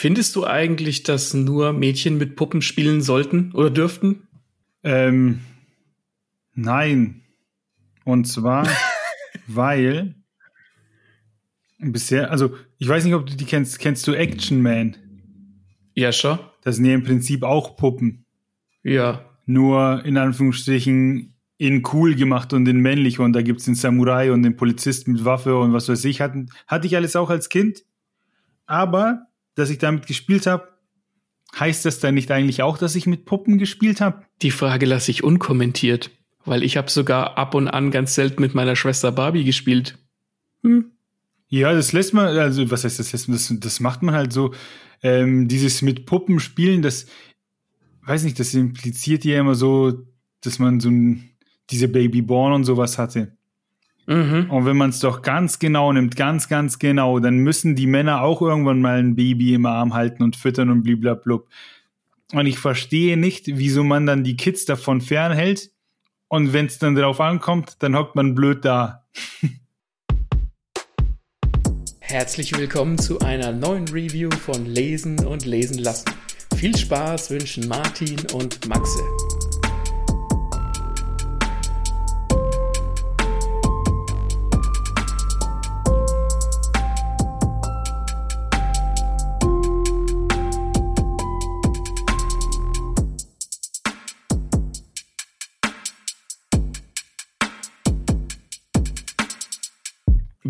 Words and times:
Findest 0.00 0.36
du 0.36 0.46
eigentlich, 0.46 1.02
dass 1.02 1.34
nur 1.34 1.72
Mädchen 1.72 2.18
mit 2.18 2.36
Puppen 2.36 2.62
spielen 2.62 3.02
sollten 3.02 3.50
oder 3.50 3.68
dürften? 3.68 4.28
Ähm, 4.84 5.40
nein. 6.54 7.22
Und 8.04 8.26
zwar, 8.26 8.68
weil 9.48 10.14
bisher, 11.80 12.30
also 12.30 12.54
ich 12.78 12.88
weiß 12.88 13.02
nicht, 13.02 13.14
ob 13.14 13.26
du 13.26 13.34
die 13.34 13.44
kennst. 13.44 13.80
Kennst 13.80 14.06
du 14.06 14.12
Action 14.12 14.62
Man? 14.62 14.94
Ja, 15.94 16.12
schon. 16.12 16.38
Das 16.62 16.76
sind 16.76 16.84
ja 16.84 16.94
im 16.94 17.02
Prinzip 17.02 17.42
auch 17.42 17.76
Puppen. 17.76 18.24
Ja. 18.84 19.28
Nur 19.46 20.04
in 20.04 20.16
Anführungsstrichen 20.16 21.34
in 21.56 21.82
cool 21.92 22.14
gemacht 22.14 22.52
und 22.52 22.68
in 22.68 22.78
männlich. 22.78 23.18
Und 23.18 23.32
da 23.32 23.42
gibt's 23.42 23.64
den 23.64 23.74
Samurai 23.74 24.30
und 24.30 24.44
den 24.44 24.56
Polizisten 24.56 25.14
mit 25.14 25.24
Waffe 25.24 25.58
und 25.58 25.72
was 25.72 25.88
weiß 25.88 26.04
ich. 26.04 26.20
Hatten, 26.20 26.50
hatte 26.68 26.86
ich 26.86 26.94
alles 26.94 27.16
auch 27.16 27.30
als 27.30 27.48
Kind. 27.48 27.82
Aber 28.64 29.27
dass 29.58 29.70
ich 29.70 29.78
damit 29.78 30.06
gespielt 30.06 30.46
habe, 30.46 30.68
heißt 31.58 31.84
das 31.84 32.00
dann 32.00 32.14
nicht 32.14 32.30
eigentlich 32.30 32.62
auch, 32.62 32.78
dass 32.78 32.94
ich 32.94 33.06
mit 33.06 33.24
Puppen 33.24 33.58
gespielt 33.58 34.00
habe? 34.00 34.22
Die 34.42 34.50
Frage 34.50 34.86
lasse 34.86 35.10
ich 35.10 35.24
unkommentiert, 35.24 36.10
weil 36.44 36.62
ich 36.62 36.76
habe 36.76 36.90
sogar 36.90 37.38
ab 37.38 37.54
und 37.54 37.68
an 37.68 37.90
ganz 37.90 38.14
selten 38.14 38.40
mit 38.40 38.54
meiner 38.54 38.76
Schwester 38.76 39.10
Barbie 39.12 39.44
gespielt. 39.44 39.98
Hm. 40.62 40.92
Ja, 41.48 41.72
das 41.72 41.92
lässt 41.92 42.12
man, 42.12 42.26
also 42.36 42.70
was 42.70 42.84
heißt 42.84 42.98
das, 42.98 43.10
das, 43.10 43.54
das 43.58 43.80
macht 43.80 44.02
man 44.02 44.14
halt 44.14 44.32
so. 44.32 44.52
Ähm, 45.02 45.48
dieses 45.48 45.80
mit 45.80 46.06
Puppen 46.06 46.40
spielen, 46.40 46.82
das, 46.82 47.06
weiß 48.02 48.24
nicht, 48.24 48.38
das 48.38 48.52
impliziert 48.54 49.24
ja 49.24 49.40
immer 49.40 49.54
so, 49.54 50.06
dass 50.42 50.58
man 50.58 50.80
so 50.80 50.90
ein, 50.90 51.30
diese 51.70 51.88
Babyborn 51.88 52.52
und 52.52 52.64
sowas 52.64 52.98
hatte. 52.98 53.37
Mhm. 54.08 54.50
Und 54.50 54.64
wenn 54.64 54.78
man 54.78 54.88
es 54.88 55.00
doch 55.00 55.20
ganz 55.20 55.58
genau 55.58 55.92
nimmt, 55.92 56.16
ganz, 56.16 56.48
ganz 56.48 56.78
genau, 56.78 57.18
dann 57.18 57.36
müssen 57.38 57.76
die 57.76 57.86
Männer 57.86 58.22
auch 58.22 58.40
irgendwann 58.40 58.80
mal 58.80 58.98
ein 58.98 59.16
Baby 59.16 59.52
im 59.52 59.66
Arm 59.66 59.92
halten 59.92 60.22
und 60.22 60.34
füttern 60.34 60.70
und 60.70 60.82
bliblablub. 60.82 61.46
Und 62.32 62.46
ich 62.46 62.58
verstehe 62.58 63.18
nicht, 63.18 63.46
wieso 63.46 63.84
man 63.84 64.06
dann 64.06 64.24
die 64.24 64.36
Kids 64.36 64.64
davon 64.64 65.02
fernhält. 65.02 65.70
Und 66.28 66.54
wenn 66.54 66.66
es 66.66 66.78
dann 66.78 66.94
darauf 66.94 67.20
ankommt, 67.20 67.76
dann 67.80 67.94
hockt 67.96 68.16
man 68.16 68.34
blöd 68.34 68.64
da. 68.64 69.04
Herzlich 72.00 72.56
willkommen 72.56 72.96
zu 72.96 73.18
einer 73.18 73.52
neuen 73.52 73.88
Review 73.88 74.30
von 74.30 74.64
Lesen 74.64 75.26
und 75.26 75.44
Lesen 75.44 75.82
lassen. 75.82 76.06
Viel 76.56 76.74
Spaß 76.74 77.28
wünschen 77.30 77.68
Martin 77.68 78.16
und 78.32 78.66
Maxe. 78.66 79.02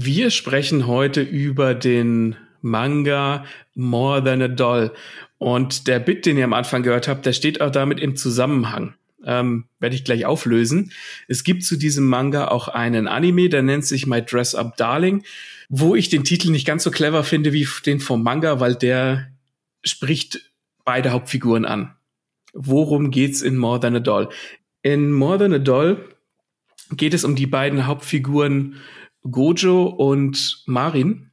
Wir 0.09 0.31
sprechen 0.31 0.87
heute 0.87 1.20
über 1.20 1.75
den 1.75 2.34
Manga 2.62 3.45
More 3.75 4.25
Than 4.25 4.41
a 4.41 4.48
Doll. 4.48 4.95
Und 5.37 5.87
der 5.87 5.98
Bit, 5.98 6.25
den 6.25 6.39
ihr 6.39 6.45
am 6.45 6.55
Anfang 6.55 6.83
gehört 6.83 7.09
habt, 7.09 7.27
der 7.27 7.34
steht 7.34 7.61
auch 7.61 7.70
damit 7.70 8.00
im 8.00 8.17
Zusammenhang. 8.17 8.95
Ähm, 9.23 9.67
Werde 9.81 9.95
ich 9.95 10.05
gleich 10.05 10.25
auflösen. 10.25 10.92
Es 11.27 11.45
gibt 11.45 11.62
zu 11.62 11.77
diesem 11.77 12.06
Manga 12.09 12.48
auch 12.48 12.69
einen 12.69 13.06
Anime, 13.06 13.50
der 13.50 13.61
nennt 13.61 13.84
sich 13.84 14.06
My 14.06 14.23
Dress 14.23 14.55
Up 14.55 14.78
Darling, 14.78 15.25
wo 15.69 15.95
ich 15.95 16.09
den 16.09 16.25
Titel 16.25 16.53
nicht 16.53 16.67
ganz 16.67 16.84
so 16.84 16.91
clever 16.91 17.22
finde 17.22 17.53
wie 17.53 17.69
den 17.84 18.00
vom 18.00 18.22
Manga, 18.22 18.61
weil 18.61 18.77
der 18.77 19.31
spricht 19.84 20.41
beide 20.87 21.11
Hauptfiguren 21.11 21.67
an. 21.67 21.95
Worum 22.55 23.11
geht's 23.11 23.43
in 23.43 23.59
More 23.59 23.78
Than 23.78 23.97
a 23.97 24.00
Doll? 24.00 24.31
In 24.81 25.12
More 25.12 25.37
Than 25.37 25.53
a 25.53 25.59
Doll 25.59 26.03
geht 26.97 27.12
es 27.12 27.25
um 27.25 27.37
die 27.37 27.47
beiden 27.47 27.87
Hauptfiguren 27.87 28.77
Gojo 29.31 29.87
und 29.87 30.62
Marin. 30.66 31.31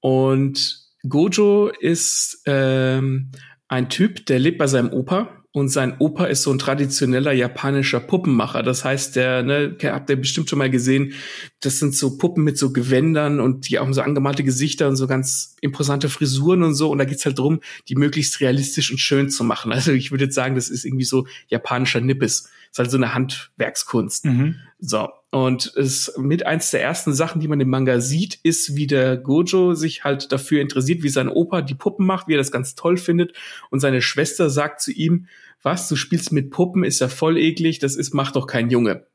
Und 0.00 0.80
Gojo 1.08 1.68
ist 1.68 2.42
ähm, 2.46 3.30
ein 3.68 3.88
Typ, 3.88 4.26
der 4.26 4.38
lebt 4.38 4.58
bei 4.58 4.66
seinem 4.66 4.92
Opa 4.92 5.42
und 5.54 5.68
sein 5.68 5.96
Opa 5.98 6.24
ist 6.24 6.42
so 6.44 6.50
ein 6.50 6.58
traditioneller 6.58 7.32
japanischer 7.32 8.00
Puppenmacher. 8.00 8.62
Das 8.62 8.86
heißt, 8.86 9.16
der, 9.16 9.42
ne, 9.42 9.76
habt 9.82 10.08
ihr 10.08 10.16
bestimmt 10.16 10.48
schon 10.48 10.58
mal 10.58 10.70
gesehen, 10.70 11.12
das 11.60 11.78
sind 11.78 11.94
so 11.94 12.16
Puppen 12.16 12.42
mit 12.42 12.56
so 12.56 12.72
Gewändern 12.72 13.38
und 13.38 13.68
die 13.68 13.78
haben 13.78 13.92
so 13.92 14.00
angemalte 14.00 14.44
Gesichter 14.44 14.88
und 14.88 14.96
so 14.96 15.06
ganz 15.06 15.56
imposante 15.60 16.08
Frisuren 16.08 16.62
und 16.62 16.74
so. 16.74 16.90
Und 16.90 16.98
da 16.98 17.04
geht's 17.04 17.26
halt 17.26 17.38
drum, 17.38 17.60
die 17.88 17.96
möglichst 17.96 18.40
realistisch 18.40 18.90
und 18.90 18.98
schön 18.98 19.28
zu 19.28 19.44
machen. 19.44 19.72
Also 19.82 19.92
ich 19.92 20.10
würde 20.10 20.24
jetzt 20.24 20.34
sagen, 20.36 20.54
das 20.54 20.68
ist 20.68 20.84
irgendwie 20.84 21.04
so 21.04 21.26
japanischer 21.48 22.00
Nippes. 22.00 22.48
Das 22.72 22.78
ist 22.78 22.78
halt 22.78 22.90
so 22.90 22.96
eine 22.96 23.14
Handwerkskunst. 23.14 24.24
Mhm. 24.24 24.56
So. 24.78 25.10
Und 25.30 25.74
es 25.76 26.14
mit 26.16 26.46
eins 26.46 26.70
der 26.70 26.82
ersten 26.82 27.12
Sachen, 27.12 27.38
die 27.38 27.48
man 27.48 27.60
im 27.60 27.68
Manga 27.68 28.00
sieht, 28.00 28.38
ist, 28.42 28.76
wie 28.76 28.86
der 28.86 29.18
Gojo 29.18 29.74
sich 29.74 30.04
halt 30.04 30.32
dafür 30.32 30.62
interessiert, 30.62 31.02
wie 31.02 31.10
sein 31.10 31.28
Opa 31.28 31.60
die 31.60 31.74
Puppen 31.74 32.06
macht, 32.06 32.28
wie 32.28 32.34
er 32.34 32.38
das 32.38 32.50
ganz 32.50 32.74
toll 32.74 32.96
findet. 32.96 33.34
Und 33.68 33.80
seine 33.80 34.00
Schwester 34.00 34.48
sagt 34.48 34.80
zu 34.80 34.90
ihm, 34.90 35.26
was, 35.62 35.86
du 35.86 35.96
spielst 35.96 36.32
mit 36.32 36.50
Puppen, 36.50 36.82
ist 36.82 37.00
ja 37.00 37.08
voll 37.08 37.36
eklig, 37.36 37.78
das 37.78 37.94
ist, 37.94 38.14
macht 38.14 38.36
doch 38.36 38.46
kein 38.46 38.70
Junge. 38.70 39.06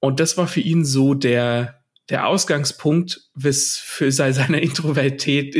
Und 0.00 0.18
das 0.18 0.38
war 0.38 0.46
für 0.46 0.60
ihn 0.60 0.86
so 0.86 1.12
der, 1.12 1.82
der 2.08 2.26
Ausgangspunkt 2.28 3.30
für 3.36 4.10
seine 4.10 4.60
Introvertität, 4.60 5.54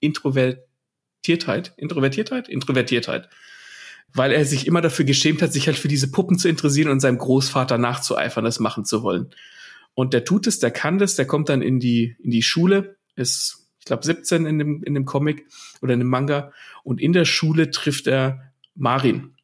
Introvertiertheit, 0.00 1.74
Introvertiertheit, 1.76 2.48
Introvertiertheit 2.48 3.28
weil 4.12 4.32
er 4.32 4.44
sich 4.44 4.66
immer 4.66 4.80
dafür 4.80 5.04
geschämt 5.04 5.42
hat, 5.42 5.52
sich 5.52 5.66
halt 5.66 5.76
für 5.76 5.88
diese 5.88 6.10
Puppen 6.10 6.38
zu 6.38 6.48
interessieren 6.48 6.90
und 6.90 7.00
seinem 7.00 7.18
Großvater 7.18 7.78
nachzueifern, 7.78 8.44
das 8.44 8.60
machen 8.60 8.84
zu 8.84 9.02
wollen. 9.02 9.30
Und 9.94 10.12
der 10.12 10.24
tut 10.24 10.46
es, 10.46 10.58
der 10.58 10.70
kann 10.70 10.98
das, 10.98 11.16
der 11.16 11.26
kommt 11.26 11.48
dann 11.48 11.62
in 11.62 11.80
die, 11.80 12.16
in 12.22 12.30
die 12.30 12.42
Schule, 12.42 12.96
ist, 13.14 13.66
ich 13.80 13.86
glaube, 13.86 14.04
17 14.04 14.46
in 14.46 14.58
dem, 14.58 14.82
in 14.82 14.94
dem 14.94 15.04
Comic 15.04 15.46
oder 15.80 15.94
in 15.94 16.00
dem 16.00 16.08
Manga. 16.08 16.52
Und 16.84 17.00
in 17.00 17.12
der 17.12 17.24
Schule 17.24 17.70
trifft 17.70 18.06
er 18.06 18.52
Marin 18.74 19.34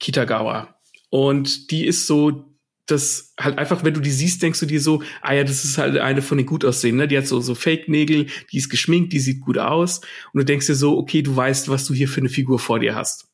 Kitagawa. 0.00 0.74
Und 1.08 1.70
die 1.70 1.86
ist 1.86 2.06
so, 2.06 2.54
das 2.86 3.32
halt 3.40 3.58
einfach, 3.58 3.84
wenn 3.84 3.94
du 3.94 4.00
die 4.00 4.10
siehst, 4.10 4.42
denkst 4.42 4.60
du 4.60 4.66
dir 4.66 4.80
so, 4.80 5.02
ah 5.22 5.32
ja, 5.32 5.44
das 5.44 5.64
ist 5.64 5.78
halt 5.78 5.96
eine 5.96 6.20
von 6.20 6.36
den 6.36 6.46
gut 6.46 6.64
aussehen, 6.64 6.96
ne? 6.96 7.08
Die 7.08 7.16
hat 7.16 7.26
so, 7.26 7.40
so 7.40 7.54
Fake-Nägel, 7.54 8.26
die 8.52 8.58
ist 8.58 8.68
geschminkt, 8.68 9.12
die 9.12 9.20
sieht 9.20 9.40
gut 9.40 9.56
aus. 9.56 10.00
Und 10.32 10.40
du 10.40 10.44
denkst 10.44 10.66
dir 10.66 10.74
so, 10.74 10.98
okay, 10.98 11.22
du 11.22 11.34
weißt, 11.34 11.68
was 11.68 11.86
du 11.86 11.94
hier 11.94 12.08
für 12.08 12.20
eine 12.20 12.28
Figur 12.28 12.58
vor 12.58 12.80
dir 12.80 12.94
hast. 12.94 13.28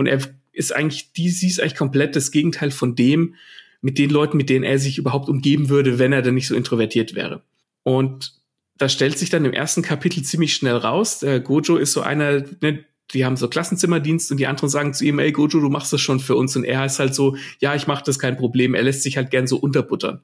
Und 0.00 0.06
er 0.06 0.18
ist 0.52 0.74
eigentlich, 0.74 1.12
die, 1.12 1.28
sie 1.28 1.48
ist 1.48 1.60
eigentlich 1.60 1.76
komplett 1.76 2.16
das 2.16 2.30
Gegenteil 2.30 2.70
von 2.70 2.96
dem, 2.96 3.34
mit 3.82 3.98
den 3.98 4.08
Leuten, 4.08 4.38
mit 4.38 4.48
denen 4.48 4.64
er 4.64 4.78
sich 4.78 4.96
überhaupt 4.96 5.28
umgeben 5.28 5.68
würde, 5.68 5.98
wenn 5.98 6.14
er 6.14 6.22
dann 6.22 6.36
nicht 6.36 6.48
so 6.48 6.54
introvertiert 6.54 7.14
wäre. 7.14 7.42
Und 7.82 8.32
da 8.78 8.88
stellt 8.88 9.18
sich 9.18 9.28
dann 9.28 9.44
im 9.44 9.52
ersten 9.52 9.82
Kapitel 9.82 10.22
ziemlich 10.22 10.54
schnell 10.54 10.76
raus. 10.76 11.18
Der 11.18 11.38
Gojo 11.40 11.76
ist 11.76 11.92
so 11.92 12.00
einer, 12.00 12.44
ne, 12.62 12.82
die 13.12 13.26
haben 13.26 13.36
so 13.36 13.48
Klassenzimmerdienst 13.48 14.30
und 14.30 14.38
die 14.38 14.46
anderen 14.46 14.70
sagen 14.70 14.94
zu 14.94 15.04
ihm, 15.04 15.18
ey 15.18 15.32
Gojo, 15.32 15.60
du 15.60 15.68
machst 15.68 15.92
das 15.92 16.00
schon 16.00 16.18
für 16.18 16.34
uns. 16.34 16.56
Und 16.56 16.64
er 16.64 16.86
ist 16.86 16.98
halt 16.98 17.14
so, 17.14 17.36
ja, 17.58 17.74
ich 17.74 17.86
mach 17.86 18.00
das 18.00 18.18
kein 18.18 18.38
Problem. 18.38 18.74
Er 18.74 18.84
lässt 18.84 19.02
sich 19.02 19.18
halt 19.18 19.30
gern 19.30 19.46
so 19.46 19.58
unterbuttern. 19.58 20.22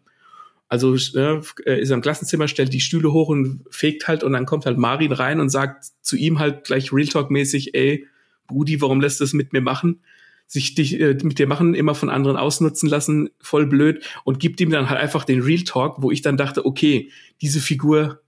Also 0.68 0.94
äh, 0.94 1.42
ist 1.78 1.92
am 1.92 2.00
Klassenzimmer, 2.00 2.48
stellt 2.48 2.72
die 2.72 2.80
Stühle 2.80 3.12
hoch 3.12 3.28
und 3.28 3.62
fegt 3.68 4.08
halt 4.08 4.24
und 4.24 4.32
dann 4.32 4.46
kommt 4.46 4.64
halt 4.64 4.78
Marin 4.78 5.12
rein 5.12 5.38
und 5.38 5.50
sagt 5.50 5.84
zu 6.00 6.16
ihm 6.16 6.38
halt 6.38 6.64
gleich 6.64 6.94
Real 6.94 7.08
Talk 7.08 7.30
mäßig, 7.30 7.74
ey, 7.74 8.06
Brudi, 8.46 8.80
warum 8.80 9.00
lässt 9.00 9.20
du 9.20 9.24
es 9.24 9.32
mit 9.32 9.52
mir 9.52 9.60
machen? 9.60 10.00
Sich 10.46 10.74
dich 10.74 11.00
äh, 11.00 11.16
mit 11.22 11.38
dir 11.38 11.46
machen, 11.46 11.74
immer 11.74 11.94
von 11.94 12.10
anderen 12.10 12.36
ausnutzen 12.36 12.88
lassen, 12.88 13.30
voll 13.40 13.66
blöd 13.66 14.04
und 14.24 14.38
gibt 14.38 14.60
ihm 14.60 14.70
dann 14.70 14.88
halt 14.88 15.00
einfach 15.00 15.24
den 15.24 15.42
Real 15.42 15.62
Talk, 15.62 16.02
wo 16.02 16.10
ich 16.10 16.22
dann 16.22 16.36
dachte, 16.36 16.64
okay, 16.64 17.10
diese 17.40 17.60
Figur 17.60 18.22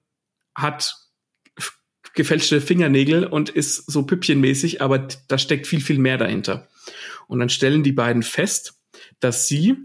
hat 0.55 0.97
gefälschte 2.15 2.61
Fingernägel 2.61 3.25
und 3.25 3.49
ist 3.49 3.91
so 3.91 4.03
püppchenmäßig, 4.03 4.82
aber 4.82 5.06
da 5.29 5.38
steckt 5.38 5.69
viel, 5.69 5.81
viel 5.81 5.99
mehr 5.99 6.19
dahinter. 6.19 6.67
Und 7.29 7.38
dann 7.38 7.49
stellen 7.49 7.85
die 7.85 7.93
beiden 7.93 8.25
fest, 8.25 8.75
dass 9.21 9.47
sie 9.47 9.76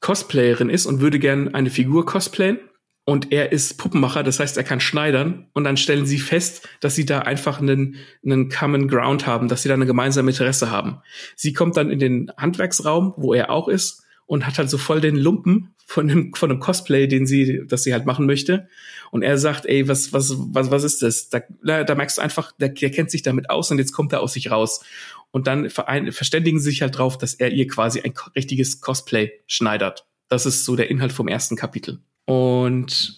Cosplayerin 0.00 0.68
ist 0.68 0.86
und 0.86 1.00
würde 1.00 1.18
gern 1.18 1.54
eine 1.54 1.70
Figur 1.70 2.04
cosplayen 2.04 2.58
und 3.08 3.32
er 3.32 3.52
ist 3.52 3.78
Puppenmacher, 3.78 4.22
das 4.22 4.38
heißt, 4.38 4.58
er 4.58 4.64
kann 4.64 4.80
schneidern 4.80 5.46
und 5.54 5.64
dann 5.64 5.78
stellen 5.78 6.04
sie 6.04 6.18
fest, 6.18 6.68
dass 6.80 6.94
sie 6.94 7.06
da 7.06 7.20
einfach 7.20 7.58
einen, 7.58 7.96
einen 8.22 8.50
Common 8.50 8.86
Ground 8.86 9.26
haben, 9.26 9.48
dass 9.48 9.62
sie 9.62 9.70
da 9.70 9.74
eine 9.76 9.86
gemeinsame 9.86 10.30
Interesse 10.30 10.70
haben. 10.70 10.98
Sie 11.34 11.54
kommt 11.54 11.78
dann 11.78 11.90
in 11.90 12.00
den 12.00 12.30
Handwerksraum, 12.36 13.14
wo 13.16 13.32
er 13.32 13.48
auch 13.48 13.68
ist 13.68 14.02
und 14.26 14.46
hat 14.46 14.58
halt 14.58 14.68
so 14.68 14.76
voll 14.76 15.00
den 15.00 15.16
Lumpen 15.16 15.74
von 15.86 16.06
dem, 16.06 16.34
von 16.34 16.50
dem 16.50 16.60
Cosplay, 16.60 17.06
den 17.06 17.26
sie, 17.26 17.62
das 17.66 17.82
sie 17.82 17.94
halt 17.94 18.04
machen 18.04 18.26
möchte. 18.26 18.68
Und 19.10 19.22
er 19.22 19.38
sagt, 19.38 19.64
ey, 19.64 19.88
was, 19.88 20.12
was, 20.12 20.34
was, 20.36 20.70
was 20.70 20.84
ist 20.84 21.00
das? 21.00 21.30
Da, 21.30 21.40
da 21.62 21.94
merkst 21.94 22.18
du 22.18 22.20
einfach, 22.20 22.52
der, 22.58 22.68
der 22.68 22.90
kennt 22.90 23.10
sich 23.10 23.22
damit 23.22 23.48
aus 23.48 23.70
und 23.70 23.78
jetzt 23.78 23.92
kommt 23.92 24.12
er 24.12 24.20
aus 24.20 24.34
sich 24.34 24.50
raus. 24.50 24.84
Und 25.30 25.46
dann 25.46 25.70
verein, 25.70 26.12
verständigen 26.12 26.58
sie 26.58 26.68
sich 26.68 26.82
halt 26.82 26.98
drauf, 26.98 27.16
dass 27.16 27.32
er 27.32 27.52
ihr 27.52 27.68
quasi 27.68 28.02
ein 28.02 28.12
richtiges 28.36 28.82
Cosplay 28.82 29.32
schneidert. 29.46 30.04
Das 30.28 30.44
ist 30.44 30.66
so 30.66 30.76
der 30.76 30.90
Inhalt 30.90 31.12
vom 31.12 31.26
ersten 31.26 31.56
Kapitel. 31.56 32.02
Und 32.28 33.16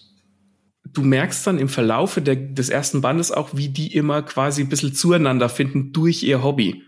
du 0.85 1.01
merkst 1.01 1.45
dann 1.45 1.59
im 1.59 1.67
Verlaufe 1.67 2.21
der, 2.21 2.37
des 2.37 2.69
ersten 2.69 3.01
Bandes 3.01 3.33
auch, 3.33 3.49
wie 3.53 3.67
die 3.67 3.93
immer 3.93 4.21
quasi 4.21 4.61
ein 4.61 4.69
bisschen 4.69 4.93
zueinander 4.93 5.49
finden 5.49 5.91
durch 5.91 6.23
ihr 6.23 6.41
Hobby. 6.43 6.83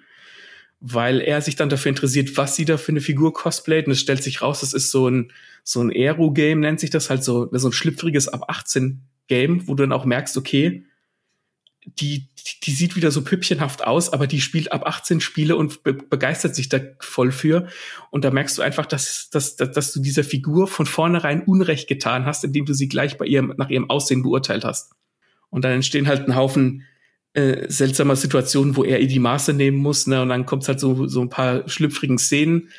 Weil 0.80 1.20
er 1.20 1.42
sich 1.42 1.58
dann 1.58 1.68
dafür 1.68 1.90
interessiert, 1.90 2.38
was 2.38 2.56
sie 2.56 2.64
da 2.64 2.78
für 2.78 2.94
eine 2.94 3.02
Figur 3.02 3.34
cosplayt. 3.34 3.88
Und 3.88 3.92
es 3.92 4.00
stellt 4.00 4.24
sich 4.24 4.42
raus, 4.42 4.62
das 4.62 4.72
ist 4.72 4.90
so 4.90 5.10
ein, 5.10 5.34
so 5.66 5.81
ein 5.81 5.92
Aero-Game, 5.92 6.62
nennt 6.62 6.80
sich 6.80 6.92
das 6.92 7.10
halt 7.10 7.25
so, 7.25 7.50
so 7.52 7.68
ein 7.68 7.74
schlüpfriges 7.74 8.30
ab 8.30 8.46
18 8.48 9.02
Game, 9.28 9.68
wo 9.68 9.75
du 9.75 9.84
dann 9.84 9.92
auch 9.92 10.06
merkst, 10.06 10.38
okay, 10.38 10.86
die, 11.85 12.30
die 12.63 12.71
sieht 12.71 12.95
wieder 12.95 13.12
so 13.12 13.24
püppchenhaft 13.24 13.85
aus, 13.85 14.12
aber 14.12 14.27
die 14.27 14.41
spielt 14.41 14.71
ab 14.71 14.85
18 14.85 15.19
Spiele 15.19 15.56
und 15.56 15.83
be 15.83 15.94
begeistert 15.94 16.56
sich 16.56 16.69
da 16.69 16.80
voll 17.00 17.31
für. 17.31 17.68
Und 18.09 18.24
da 18.24 18.31
merkst 18.31 18.57
du 18.57 18.62
einfach, 18.62 18.85
dass, 18.85 19.30
dass, 19.30 19.56
dass, 19.56 19.71
dass 19.71 19.94
du 19.94 20.01
dieser 20.01 20.24
Figur 20.24 20.68
von 20.68 20.85
vornherein 20.85 21.44
Unrecht 21.44 21.88
getan 21.88 22.25
hast, 22.25 22.44
indem 22.44 22.65
du 22.65 22.74
sie 22.74 22.88
gleich 22.88 23.18
bei 23.18 23.25
ihrem, 23.25 23.53
nach 23.57 23.69
ihrem 23.69 23.89
Aussehen 23.89 24.24
beurteilt 24.24 24.65
hast. 24.65 24.94
Und 25.50 25.65
dann 25.65 25.74
entstehen 25.74 26.07
halt 26.07 26.27
ein 26.27 26.35
Haufen 26.35 26.83
äh, 27.33 27.69
seltsamer 27.69 28.15
Situationen, 28.15 28.75
wo 28.75 28.83
er 28.83 29.00
ihr 29.00 29.07
die 29.07 29.19
Maße 29.19 29.53
nehmen 29.53 29.77
muss, 29.77 30.07
ne? 30.07 30.21
Und 30.21 30.29
dann 30.29 30.45
kommt 30.45 30.68
halt 30.68 30.79
so, 30.79 31.07
so 31.07 31.21
ein 31.21 31.29
paar 31.29 31.68
schlüpfrigen 31.68 32.18
Szenen, 32.18 32.69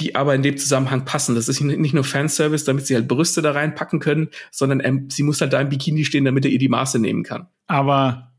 die 0.00 0.14
aber 0.14 0.34
in 0.34 0.42
dem 0.42 0.56
Zusammenhang 0.56 1.04
passen. 1.04 1.34
Das 1.34 1.48
ist 1.48 1.60
nicht 1.60 1.94
nur 1.94 2.04
Fanservice, 2.04 2.64
damit 2.64 2.86
sie 2.86 2.94
halt 2.94 3.08
Brüste 3.08 3.42
da 3.42 3.52
reinpacken 3.52 4.00
können, 4.00 4.28
sondern 4.50 4.80
ähm, 4.80 5.08
sie 5.10 5.22
muss 5.22 5.40
halt 5.40 5.52
da 5.52 5.60
im 5.60 5.68
Bikini 5.68 6.04
stehen, 6.04 6.24
damit 6.24 6.44
er 6.44 6.50
ihr 6.50 6.58
die 6.58 6.68
Maße 6.68 6.98
nehmen 6.98 7.22
kann. 7.22 7.46
Aber 7.66 8.32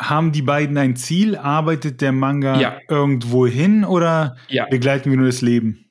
haben 0.00 0.32
die 0.32 0.42
beiden 0.42 0.76
ein 0.78 0.96
Ziel? 0.96 1.36
Arbeitet 1.36 2.00
der 2.00 2.12
Manga 2.12 2.58
ja. 2.58 2.78
irgendwo 2.88 3.46
hin 3.46 3.84
oder 3.84 4.36
ja. 4.48 4.66
begleiten 4.68 5.10
wir 5.10 5.16
nur 5.16 5.26
das 5.26 5.42
Leben? 5.42 5.84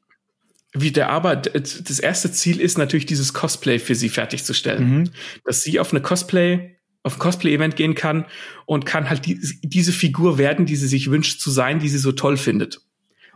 Wie 0.74 0.92
der 0.92 1.10
Arbeit, 1.10 1.52
das 1.56 2.00
erste 2.00 2.32
Ziel 2.32 2.60
ist 2.60 2.78
natürlich 2.78 3.06
dieses 3.06 3.34
Cosplay 3.34 3.80
für 3.80 3.96
sie 3.96 4.10
fertigzustellen. 4.10 4.90
Mhm. 4.90 5.10
Dass 5.46 5.62
sie 5.62 5.80
auf 5.80 5.92
eine 5.92 6.02
Cosplay, 6.02 6.76
auf 7.04 7.16
ein 7.16 7.20
Cosplay-Event 7.20 7.76
gehen 7.76 7.96
kann 7.96 8.26
und 8.66 8.86
kann 8.86 9.10
halt 9.10 9.26
die, 9.26 9.40
diese 9.64 9.92
Figur 9.92 10.38
werden, 10.38 10.66
die 10.66 10.76
sie 10.76 10.88
sich 10.88 11.10
wünscht 11.10 11.40
zu 11.40 11.50
sein, 11.50 11.80
die 11.80 11.90
sie 11.90 11.98
so 11.98 12.12
toll 12.12 12.38
findet 12.38 12.82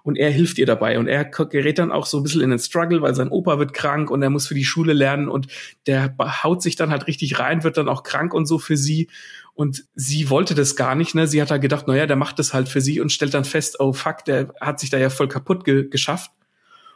und 0.04 0.18
er 0.18 0.30
hilft 0.30 0.58
ihr 0.58 0.66
dabei 0.66 1.00
und 1.00 1.08
er 1.08 1.26
gerät 1.26 1.80
dann 1.80 1.92
auch 1.92 2.06
so 2.06 2.18
ein 2.18 2.24
bisschen 2.24 2.42
in 2.42 2.50
den 2.50 2.60
Struggle, 2.60 3.02
weil 3.02 3.16
sein 3.16 3.30
Opa 3.30 3.58
wird 3.58 3.74
krank 3.74 4.12
und 4.12 4.22
er 4.22 4.30
muss 4.30 4.48
für 4.48 4.54
die 4.54 4.66
Schule 4.66 4.94
lernen 4.94 5.30
und 5.30 5.48
der 5.88 6.16
haut 6.44 6.62
sich 6.62 6.76
dann 6.76 6.92
halt 6.92 7.08
richtig 7.08 7.40
rein, 7.40 7.64
wird 7.64 7.78
dann 7.78 7.90
auch 7.90 8.04
krank 8.04 8.34
und 8.34 8.46
so 8.46 8.60
für 8.60 8.78
sie 8.78 9.10
und 9.54 9.86
sie 9.96 10.30
wollte 10.30 10.56
das 10.56 10.76
gar 10.76 10.96
nicht, 10.96 11.16
ne? 11.16 11.26
Sie 11.26 11.42
hat 11.42 11.52
halt 11.52 11.62
gedacht, 11.62 11.88
naja, 11.88 12.06
der 12.06 12.18
macht 12.18 12.38
das 12.38 12.54
halt 12.54 12.68
für 12.70 12.82
sie 12.82 13.00
und 13.00 13.12
stellt 13.12 13.34
dann 13.34 13.46
fest, 13.46 13.80
oh 13.80 13.94
fuck, 13.94 14.26
der 14.26 14.54
hat 14.60 14.80
sich 14.80 14.90
da 14.90 14.98
ja 14.98 15.10
voll 15.10 15.28
kaputt 15.28 15.64
ge 15.64 15.88
geschafft 15.90 16.32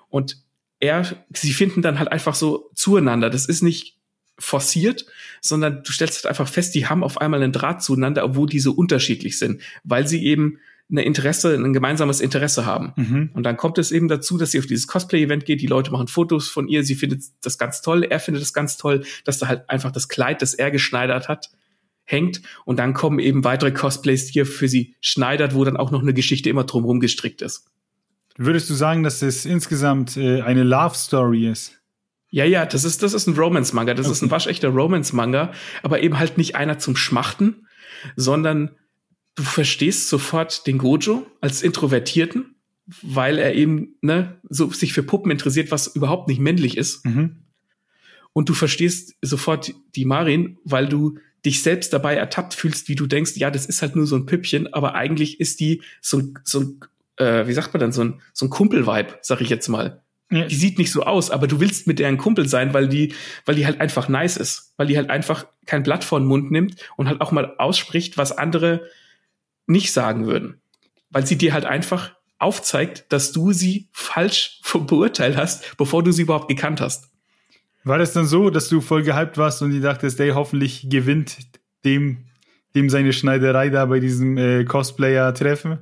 und 0.09 0.37
er, 0.79 1.05
sie 1.33 1.53
finden 1.53 1.81
dann 1.81 1.97
halt 1.99 2.11
einfach 2.11 2.35
so 2.35 2.69
zueinander. 2.75 3.29
Das 3.29 3.47
ist 3.47 3.63
nicht 3.63 3.97
forciert, 4.39 5.05
sondern 5.41 5.81
du 5.83 5.91
stellst 5.91 6.23
halt 6.23 6.27
einfach 6.27 6.47
fest, 6.47 6.75
die 6.75 6.85
haben 6.85 7.03
auf 7.03 7.19
einmal 7.19 7.41
einen 7.41 7.51
Draht 7.51 7.81
zueinander, 7.81 8.23
obwohl 8.23 8.47
die 8.47 8.59
so 8.59 8.73
unterschiedlich 8.73 9.39
sind, 9.39 9.61
weil 9.83 10.07
sie 10.07 10.23
eben 10.23 10.59
eine 10.89 11.03
Interesse, 11.03 11.53
ein 11.53 11.73
gemeinsames 11.73 12.21
Interesse 12.21 12.65
haben. 12.65 12.93
Mhm. 12.95 13.31
Und 13.33 13.43
dann 13.43 13.57
kommt 13.57 13.77
es 13.77 13.91
eben 13.91 14.07
dazu, 14.07 14.37
dass 14.37 14.51
sie 14.51 14.59
auf 14.59 14.67
dieses 14.67 14.87
Cosplay-Event 14.87 15.45
geht, 15.45 15.61
die 15.61 15.67
Leute 15.67 15.91
machen 15.91 16.07
Fotos 16.07 16.47
von 16.47 16.67
ihr, 16.67 16.83
sie 16.83 16.95
findet 16.95 17.23
das 17.41 17.57
ganz 17.57 17.81
toll, 17.81 18.03
er 18.03 18.19
findet 18.19 18.41
es 18.41 18.53
ganz 18.53 18.77
toll, 18.77 19.03
dass 19.25 19.37
da 19.37 19.47
halt 19.47 19.69
einfach 19.69 19.91
das 19.91 20.07
Kleid, 20.07 20.41
das 20.41 20.53
er 20.53 20.71
geschneidert 20.71 21.27
hat, 21.27 21.49
hängt. 22.05 22.41
Und 22.63 22.79
dann 22.79 22.93
kommen 22.93 23.19
eben 23.19 23.43
weitere 23.43 23.71
Cosplays, 23.71 24.31
die 24.31 24.39
er 24.39 24.45
für 24.45 24.69
sie 24.69 24.95
schneidert, 25.01 25.53
wo 25.53 25.65
dann 25.65 25.77
auch 25.77 25.91
noch 25.91 26.01
eine 26.01 26.13
Geschichte 26.13 26.49
immer 26.49 26.63
drumherum 26.63 27.01
gestrickt 27.01 27.41
ist. 27.41 27.65
Würdest 28.37 28.69
du 28.69 28.73
sagen, 28.73 29.03
dass 29.03 29.21
es 29.21 29.45
insgesamt 29.45 30.15
äh, 30.15 30.41
eine 30.41 30.63
Love 30.63 30.95
Story 30.95 31.49
ist? 31.49 31.73
Ja, 32.29 32.45
ja, 32.45 32.65
das 32.65 32.83
ist, 32.83 33.03
das 33.03 33.13
ist 33.13 33.27
ein 33.27 33.35
Romance-Manga. 33.35 33.93
Das 33.93 34.05
okay. 34.05 34.13
ist 34.13 34.21
ein 34.21 34.31
waschechter 34.31 34.69
Romance-Manga, 34.69 35.51
aber 35.81 36.01
eben 36.01 36.19
halt 36.19 36.37
nicht 36.37 36.55
einer 36.55 36.77
zum 36.77 36.95
Schmachten, 36.95 37.67
sondern 38.15 38.71
du 39.37 39.43
verstehst 39.43 40.09
sofort 40.09 40.67
den 40.67 40.79
Gojo 40.79 41.25
als 41.39 41.61
Introvertierten, 41.61 42.55
weil 43.01 43.37
er 43.37 43.55
eben 43.55 43.95
ne, 44.01 44.41
so 44.49 44.69
sich 44.71 44.93
für 44.93 45.03
Puppen 45.03 45.31
interessiert, 45.31 45.71
was 45.71 45.87
überhaupt 45.87 46.27
nicht 46.27 46.41
männlich 46.41 46.75
ist. 46.75 47.05
Mhm. 47.05 47.43
Und 48.33 48.49
du 48.49 48.53
verstehst 48.53 49.15
sofort 49.21 49.73
die 49.95 50.05
Marin, 50.05 50.57
weil 50.63 50.87
du 50.87 51.19
dich 51.45 51.61
selbst 51.61 51.93
dabei 51.93 52.15
ertappt 52.15 52.55
fühlst, 52.55 52.89
wie 52.89 52.95
du 52.95 53.05
denkst, 53.05 53.33
ja, 53.35 53.51
das 53.51 53.67
ist 53.67 53.81
halt 53.81 53.95
nur 53.95 54.07
so 54.07 54.15
ein 54.15 54.25
Püppchen, 54.25 54.73
aber 54.73 54.95
eigentlich 54.95 55.39
ist 55.39 55.59
die 55.59 55.83
so, 56.01 56.21
so 56.43 56.59
ein, 56.61 56.79
äh, 57.17 57.47
wie 57.47 57.53
sagt 57.53 57.73
man 57.73 57.81
dann, 57.81 57.91
so 57.91 58.03
ein, 58.03 58.21
so 58.33 58.47
ein 58.47 58.49
Kumpel-Vibe, 58.49 59.19
sag 59.21 59.41
ich 59.41 59.49
jetzt 59.49 59.67
mal. 59.67 60.01
Ja. 60.31 60.45
Die 60.45 60.55
sieht 60.55 60.77
nicht 60.77 60.91
so 60.91 61.03
aus, 61.03 61.29
aber 61.29 61.47
du 61.47 61.59
willst 61.59 61.87
mit 61.87 61.99
der 61.99 62.07
ein 62.07 62.17
Kumpel 62.17 62.47
sein, 62.47 62.73
weil 62.73 62.87
die, 62.89 63.13
weil 63.45 63.55
die 63.55 63.65
halt 63.65 63.79
einfach 63.79 64.09
nice 64.09 64.35
ist, 64.35 64.73
weil 64.77 64.87
die 64.87 64.97
halt 64.97 65.09
einfach 65.09 65.45
kein 65.65 65.83
Blatt 65.83 66.03
vor 66.03 66.19
den 66.19 66.27
Mund 66.27 66.51
nimmt 66.51 66.75
und 66.97 67.07
halt 67.07 67.21
auch 67.21 67.31
mal 67.31 67.55
ausspricht, 67.57 68.17
was 68.17 68.37
andere 68.37 68.87
nicht 69.67 69.91
sagen 69.91 70.25
würden. 70.25 70.61
Weil 71.09 71.25
sie 71.25 71.37
dir 71.37 71.53
halt 71.53 71.65
einfach 71.65 72.15
aufzeigt, 72.39 73.05
dass 73.09 73.31
du 73.31 73.51
sie 73.53 73.89
falsch 73.91 74.61
beurteilt 74.87 75.37
hast, 75.37 75.77
bevor 75.77 76.03
du 76.03 76.11
sie 76.11 76.23
überhaupt 76.23 76.47
gekannt 76.47 76.81
hast. 76.81 77.09
War 77.83 77.97
das 77.97 78.13
dann 78.13 78.25
so, 78.25 78.49
dass 78.49 78.67
du 78.67 78.81
voll 78.81 79.03
gehypt 79.03 79.37
warst 79.37 79.61
und 79.61 79.71
die 79.71 79.79
dachtest, 79.79 80.19
ey, 80.19 80.31
hoffentlich 80.31 80.89
gewinnt 80.89 81.37
dem, 81.85 82.25
dem 82.75 82.89
seine 82.89 83.13
Schneiderei 83.13 83.69
da 83.69 83.85
bei 83.85 83.99
diesem 83.99 84.37
äh, 84.37 84.65
Cosplayer-Treffen? 84.65 85.79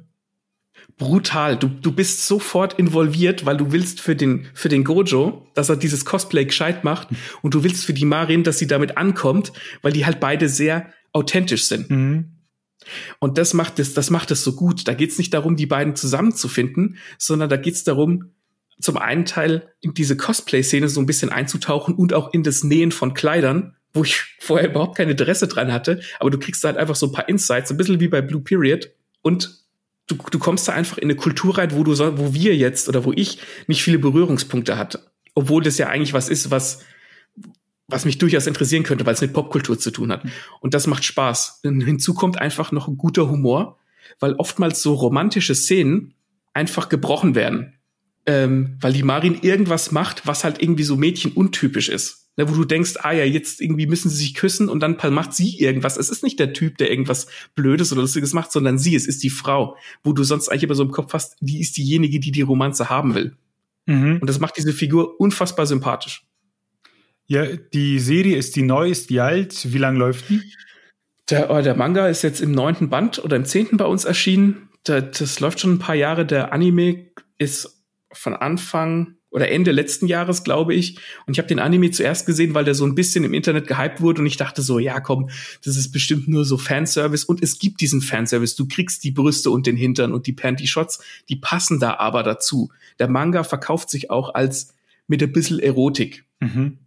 Brutal. 0.97 1.57
Du, 1.57 1.67
du 1.67 1.91
bist 1.91 2.27
sofort 2.27 2.73
involviert, 2.73 3.45
weil 3.45 3.57
du 3.57 3.71
willst 3.71 4.01
für 4.01 4.15
den, 4.15 4.47
für 4.53 4.69
den 4.69 4.83
Gojo, 4.83 5.47
dass 5.55 5.69
er 5.69 5.77
dieses 5.77 6.05
Cosplay 6.05 6.45
gescheit 6.45 6.83
macht 6.83 7.09
und 7.41 7.53
du 7.53 7.63
willst 7.63 7.85
für 7.85 7.93
die 7.93 8.05
Marin, 8.05 8.43
dass 8.43 8.59
sie 8.59 8.67
damit 8.67 8.97
ankommt, 8.97 9.51
weil 9.81 9.91
die 9.91 10.05
halt 10.05 10.19
beide 10.19 10.47
sehr 10.47 10.93
authentisch 11.11 11.67
sind. 11.67 11.89
Mhm. 11.89 12.34
Und 13.19 13.37
das 13.37 13.53
macht 13.53 13.79
es, 13.79 13.93
das 13.93 14.09
macht 14.09 14.31
es 14.31 14.43
so 14.43 14.53
gut. 14.53 14.87
Da 14.87 14.93
geht 14.93 15.11
es 15.11 15.17
nicht 15.17 15.33
darum, 15.33 15.55
die 15.55 15.65
beiden 15.65 15.95
zusammenzufinden, 15.95 16.97
sondern 17.17 17.49
da 17.49 17.57
geht 17.57 17.75
es 17.75 17.83
darum, 17.83 18.31
zum 18.79 18.97
einen 18.97 19.25
Teil 19.25 19.69
in 19.81 19.93
diese 19.93 20.17
Cosplay-Szene 20.17 20.89
so 20.89 20.99
ein 20.99 21.05
bisschen 21.05 21.29
einzutauchen 21.29 21.95
und 21.95 22.13
auch 22.13 22.33
in 22.33 22.43
das 22.43 22.63
Nähen 22.63 22.91
von 22.91 23.13
Kleidern, 23.13 23.75
wo 23.93 24.03
ich 24.03 24.23
vorher 24.39 24.69
überhaupt 24.69 24.97
keine 24.97 25.11
Interesse 25.11 25.47
dran 25.47 25.71
hatte. 25.71 26.01
Aber 26.19 26.29
du 26.29 26.37
kriegst 26.37 26.63
da 26.63 26.69
halt 26.69 26.77
einfach 26.77 26.95
so 26.95 27.07
ein 27.07 27.11
paar 27.11 27.29
Insights, 27.29 27.71
ein 27.71 27.77
bisschen 27.77 27.99
wie 27.99 28.07
bei 28.07 28.21
Blue 28.21 28.41
Period. 28.41 28.91
Und 29.21 29.63
du, 30.07 30.15
du 30.15 30.39
kommst 30.39 30.67
da 30.67 30.73
einfach 30.73 30.97
in 30.97 31.05
eine 31.05 31.15
Kultur 31.15 31.57
rein, 31.57 31.71
wo 31.71 31.83
du 31.83 31.97
wo 32.17 32.33
wir 32.33 32.55
jetzt 32.55 32.89
oder 32.89 33.05
wo 33.05 33.13
ich 33.13 33.39
nicht 33.67 33.83
viele 33.83 33.99
Berührungspunkte 33.99 34.77
hatte. 34.77 35.01
Obwohl 35.33 35.63
das 35.63 35.77
ja 35.77 35.87
eigentlich 35.87 36.13
was 36.13 36.29
ist, 36.29 36.51
was 36.51 36.81
was 37.87 38.05
mich 38.05 38.17
durchaus 38.17 38.47
interessieren 38.47 38.83
könnte, 38.83 39.05
weil 39.05 39.13
es 39.13 39.21
mit 39.21 39.33
Popkultur 39.33 39.77
zu 39.77 39.91
tun 39.91 40.11
hat. 40.11 40.25
Mhm. 40.25 40.31
Und 40.59 40.73
das 40.73 40.87
macht 40.87 41.03
Spaß. 41.03 41.61
Hinzu 41.63 42.13
kommt 42.13 42.39
einfach 42.39 42.71
noch 42.71 42.87
ein 42.87 42.97
guter 42.97 43.29
Humor, 43.29 43.77
weil 44.19 44.33
oftmals 44.33 44.81
so 44.81 44.93
romantische 44.93 45.55
Szenen 45.55 46.13
einfach 46.53 46.89
gebrochen 46.89 47.35
werden. 47.35 47.73
Ähm, 48.27 48.77
weil 48.81 48.93
die 48.93 49.03
Marin 49.03 49.37
irgendwas 49.41 49.91
macht, 49.91 50.25
was 50.25 50.43
halt 50.43 50.59
irgendwie 50.59 50.83
so 50.83 50.95
Mädchen 50.95 51.33
untypisch 51.33 51.89
ist. 51.89 52.25
Ne, 52.37 52.49
wo 52.49 52.53
du 52.53 52.65
denkst, 52.65 52.95
ah 52.97 53.13
ja, 53.13 53.23
jetzt 53.23 53.61
irgendwie 53.61 53.85
müssen 53.85 54.09
sie 54.09 54.17
sich 54.17 54.33
küssen 54.33 54.67
und 54.67 54.81
dann 54.81 54.97
macht 55.13 55.33
sie 55.33 55.57
irgendwas. 55.57 55.95
Es 55.95 56.09
ist 56.09 56.21
nicht 56.21 56.37
der 56.37 56.51
Typ, 56.51 56.77
der 56.77 56.89
irgendwas 56.89 57.27
Blödes 57.55 57.93
oder 57.93 58.01
Lustiges 58.01 58.33
macht, 58.33 58.51
sondern 58.51 58.77
sie, 58.77 58.93
es 58.93 59.07
ist 59.07 59.23
die 59.23 59.29
Frau, 59.29 59.77
wo 60.03 60.11
du 60.11 60.23
sonst 60.25 60.49
eigentlich 60.49 60.63
immer 60.63 60.75
so 60.75 60.83
im 60.83 60.91
Kopf 60.91 61.13
hast, 61.13 61.37
die 61.39 61.61
ist 61.61 61.77
diejenige, 61.77 62.19
die 62.19 62.31
die 62.31 62.41
Romanze 62.41 62.89
haben 62.89 63.15
will. 63.15 63.37
Mhm. 63.85 64.17
Und 64.19 64.27
das 64.27 64.41
macht 64.41 64.57
diese 64.57 64.73
Figur 64.73 65.17
unfassbar 65.19 65.65
sympathisch. 65.65 66.24
Ja, 67.27 67.45
die 67.45 67.99
Serie 67.99 68.37
ist 68.37 68.55
die 68.55 68.61
neu, 68.61 68.89
ist 68.89 69.09
die 69.09 69.19
alt? 69.19 69.73
Wie 69.73 69.77
lange 69.77 69.99
läuft 69.99 70.29
die? 70.29 70.41
Der, 71.29 71.49
oh, 71.49 71.61
der 71.61 71.75
Manga 71.75 72.07
ist 72.07 72.21
jetzt 72.21 72.41
im 72.41 72.51
neunten 72.51 72.89
Band 72.89 73.23
oder 73.23 73.35
im 73.35 73.45
zehnten 73.45 73.77
bei 73.77 73.85
uns 73.85 74.05
erschienen. 74.05 74.69
Der, 74.87 75.01
das 75.01 75.39
läuft 75.39 75.59
schon 75.59 75.73
ein 75.73 75.79
paar 75.79 75.95
Jahre. 75.95 76.25
Der 76.25 76.53
Anime 76.53 77.07
ist 77.39 77.83
von 78.11 78.35
Anfang 78.35 79.15
oder 79.31 79.49
Ende 79.49 79.71
letzten 79.71 80.07
Jahres, 80.07 80.43
glaube 80.43 80.73
ich. 80.75 80.97
Und 81.25 81.33
ich 81.33 81.39
habe 81.39 81.47
den 81.47 81.59
Anime 81.59 81.91
zuerst 81.91 82.25
gesehen, 82.25 82.53
weil 82.53 82.63
der 82.63 82.75
so 82.75 82.85
ein 82.85 82.95
bisschen 82.95 83.25
im 83.25 83.33
Internet 83.33 83.67
gehypt 83.67 83.99
wurde 83.99 84.21
und 84.21 84.27
ich 84.27 84.37
dachte 84.37 84.61
so, 84.61 84.79
ja 84.79 85.01
komm, 85.01 85.29
das 85.65 85.75
ist 85.75 85.91
bestimmt 85.91 86.27
nur 86.27 86.45
so 86.45 86.57
Fanservice. 86.57 87.25
Und 87.25 87.43
es 87.43 87.59
gibt 87.59 87.81
diesen 87.81 88.01
Fanservice. 88.01 88.55
Du 88.55 88.67
kriegst 88.67 89.03
die 89.03 89.11
Brüste 89.11 89.49
und 89.49 89.65
den 89.65 89.75
Hintern 89.75 90.13
und 90.13 90.27
die 90.27 90.33
Panty-Shots, 90.33 91.03
die 91.27 91.35
passen 91.35 91.79
da 91.79 91.95
aber 91.95 92.23
dazu. 92.23 92.71
Der 92.99 93.09
Manga 93.09 93.43
verkauft 93.43 93.89
sich 93.89 94.09
auch 94.09 94.33
als 94.35 94.73
mit 95.07 95.21
ein 95.21 95.33
bisschen 95.33 95.59
Erotik. 95.59 96.23
Mhm. 96.39 96.77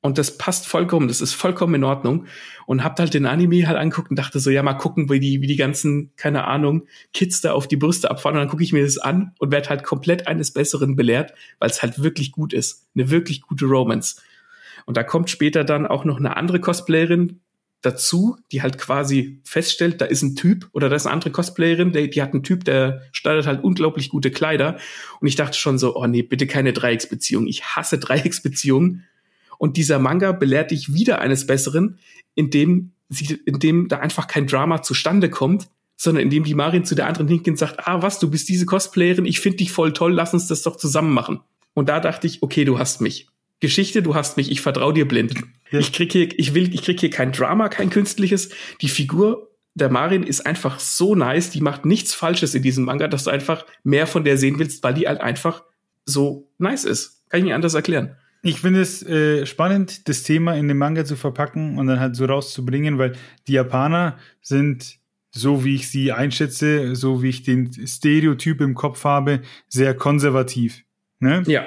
Und 0.00 0.16
das 0.16 0.38
passt 0.38 0.66
vollkommen, 0.68 1.08
das 1.08 1.20
ist 1.20 1.34
vollkommen 1.34 1.74
in 1.74 1.84
Ordnung. 1.84 2.26
Und 2.66 2.84
habt 2.84 3.00
halt 3.00 3.14
den 3.14 3.26
Anime 3.26 3.66
halt 3.66 3.76
angeguckt 3.76 4.10
und 4.10 4.18
dachte 4.18 4.38
so, 4.38 4.48
ja, 4.50 4.62
mal 4.62 4.74
gucken, 4.74 5.10
wie 5.10 5.18
die, 5.18 5.40
wie 5.40 5.46
die 5.48 5.56
ganzen, 5.56 6.12
keine 6.16 6.44
Ahnung, 6.44 6.86
Kids 7.12 7.40
da 7.40 7.52
auf 7.52 7.66
die 7.66 7.76
Brüste 7.76 8.10
abfahren. 8.10 8.36
Und 8.36 8.42
dann 8.42 8.48
gucke 8.48 8.62
ich 8.62 8.72
mir 8.72 8.84
das 8.84 8.98
an 8.98 9.32
und 9.38 9.50
werde 9.50 9.68
halt 9.70 9.82
komplett 9.82 10.28
eines 10.28 10.52
Besseren 10.52 10.94
belehrt, 10.94 11.32
weil 11.58 11.70
es 11.70 11.82
halt 11.82 12.02
wirklich 12.02 12.30
gut 12.30 12.52
ist. 12.52 12.86
Eine 12.94 13.10
wirklich 13.10 13.42
gute 13.42 13.66
Romance. 13.66 14.22
Und 14.86 14.96
da 14.96 15.02
kommt 15.02 15.30
später 15.30 15.64
dann 15.64 15.86
auch 15.86 16.04
noch 16.04 16.18
eine 16.18 16.36
andere 16.36 16.60
Cosplayerin 16.60 17.40
dazu, 17.82 18.36
die 18.50 18.62
halt 18.62 18.78
quasi 18.78 19.40
feststellt, 19.44 20.00
da 20.00 20.04
ist 20.04 20.22
ein 20.22 20.34
Typ 20.34 20.68
oder 20.72 20.88
da 20.88 20.96
ist 20.96 21.06
eine 21.06 21.12
andere 21.12 21.30
Cosplayerin, 21.30 21.92
die, 21.92 22.10
die 22.10 22.22
hat 22.22 22.32
einen 22.32 22.42
Typ, 22.42 22.64
der 22.64 23.02
schneidet 23.12 23.46
halt 23.46 23.62
unglaublich 23.62 24.08
gute 24.08 24.30
Kleider. 24.30 24.78
Und 25.20 25.28
ich 25.28 25.36
dachte 25.36 25.58
schon 25.58 25.78
so, 25.78 25.94
oh 25.96 26.06
nee, 26.06 26.22
bitte 26.22 26.46
keine 26.46 26.72
Dreiecksbeziehung. 26.72 27.46
Ich 27.46 27.64
hasse 27.64 27.98
Dreiecksbeziehungen 27.98 29.04
Und 29.58 29.76
dieser 29.76 29.98
Manga 29.98 30.32
belehrt 30.32 30.70
dich 30.70 30.94
wieder 30.94 31.20
eines 31.20 31.46
Besseren, 31.46 31.98
indem 32.34 32.92
sie, 33.08 33.40
indem 33.44 33.88
da 33.88 33.98
einfach 33.98 34.26
kein 34.26 34.46
Drama 34.46 34.82
zustande 34.82 35.28
kommt, 35.28 35.68
sondern 35.96 36.22
indem 36.22 36.44
die 36.44 36.54
Marin 36.54 36.84
zu 36.84 36.94
der 36.94 37.06
anderen 37.06 37.28
hingeht 37.28 37.48
und 37.48 37.58
sagt, 37.58 37.86
ah, 37.86 38.02
was, 38.02 38.20
du 38.20 38.30
bist 38.30 38.48
diese 38.48 38.66
Cosplayerin, 38.66 39.26
ich 39.26 39.40
finde 39.40 39.58
dich 39.58 39.72
voll 39.72 39.92
toll, 39.92 40.14
lass 40.14 40.32
uns 40.32 40.46
das 40.46 40.62
doch 40.62 40.76
zusammen 40.76 41.12
machen. 41.12 41.40
Und 41.74 41.88
da 41.88 42.00
dachte 42.00 42.26
ich, 42.26 42.42
okay, 42.42 42.64
du 42.64 42.78
hast 42.78 43.00
mich. 43.00 43.28
Geschichte, 43.60 44.02
du 44.02 44.14
hast 44.14 44.36
mich, 44.36 44.50
ich 44.52 44.60
vertraue 44.60 44.94
dir 44.94 45.08
blind. 45.08 45.34
Ja. 45.70 45.80
Ich 45.80 45.92
krieg 45.92 46.12
hier, 46.12 46.28
ich 46.38 46.54
will, 46.54 46.72
ich 46.72 46.82
krieg 46.82 47.00
hier 47.00 47.10
kein 47.10 47.32
Drama, 47.32 47.68
kein 47.68 47.90
künstliches. 47.90 48.50
Die 48.80 48.88
Figur 48.88 49.50
der 49.74 49.90
Marin 49.90 50.22
ist 50.22 50.46
einfach 50.46 50.78
so 50.80 51.14
nice, 51.14 51.50
die 51.50 51.60
macht 51.60 51.84
nichts 51.84 52.14
Falsches 52.14 52.54
in 52.54 52.62
diesem 52.62 52.84
Manga, 52.84 53.08
dass 53.08 53.24
du 53.24 53.30
einfach 53.30 53.66
mehr 53.82 54.06
von 54.06 54.24
der 54.24 54.38
sehen 54.38 54.58
willst, 54.58 54.82
weil 54.82 54.94
die 54.94 55.08
halt 55.08 55.20
einfach 55.20 55.64
so 56.04 56.48
nice 56.58 56.84
ist. 56.84 57.28
Kann 57.28 57.40
ich 57.40 57.44
nicht 57.44 57.54
anders 57.54 57.74
erklären. 57.74 58.16
Ich 58.42 58.60
finde 58.60 58.80
es 58.80 59.02
äh, 59.02 59.46
spannend, 59.46 60.08
das 60.08 60.22
Thema 60.22 60.54
in 60.54 60.68
den 60.68 60.78
Manga 60.78 61.04
zu 61.04 61.16
verpacken 61.16 61.76
und 61.78 61.86
dann 61.88 61.98
halt 61.98 62.14
so 62.14 62.24
rauszubringen, 62.24 62.98
weil 62.98 63.12
die 63.46 63.52
Japaner 63.52 64.16
sind, 64.40 64.98
so 65.30 65.64
wie 65.64 65.74
ich 65.74 65.88
sie 65.88 66.12
einschätze, 66.12 66.94
so 66.94 67.22
wie 67.22 67.30
ich 67.30 67.42
den 67.42 67.72
Stereotyp 67.86 68.60
im 68.60 68.74
Kopf 68.74 69.04
habe, 69.04 69.42
sehr 69.68 69.94
konservativ. 69.94 70.84
Ne? 71.18 71.42
Ja. 71.46 71.66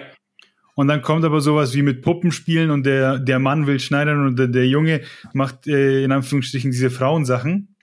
Und 0.75 0.88
dann 0.88 1.01
kommt 1.01 1.25
aber 1.25 1.42
sowas 1.42 1.75
wie 1.75 1.82
mit 1.82 2.01
Puppenspielen 2.01 2.72
und 2.72 2.86
der, 2.86 3.20
der 3.20 3.40
Mann 3.40 3.68
will 3.68 3.80
schneidern 3.80 4.25
und 4.25 4.40
der, 4.40 4.48
der 4.48 4.68
Junge 4.68 5.01
macht 5.34 5.68
äh, 5.68 6.04
in 6.04 6.12
Anführungsstrichen 6.12 6.72
diese 6.72 6.90
Frauensachen. 6.90 7.75